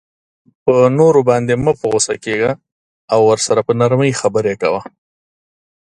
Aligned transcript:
په 0.63 0.75
نورو 0.97 1.19
باندی 1.29 1.55
مه 1.63 1.71
په 1.79 1.85
غصه 1.91 2.15
کیږه 2.25 2.51
او 3.13 3.19
ورسره 3.31 3.59
په 3.67 3.71
نرمۍ 3.79 4.11
خبری 4.21 4.53
کوه 4.61 4.81